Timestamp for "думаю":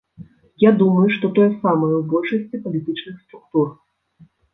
0.81-1.03